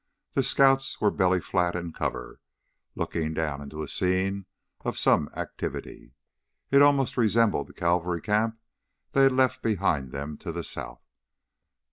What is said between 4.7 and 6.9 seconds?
of some activity. It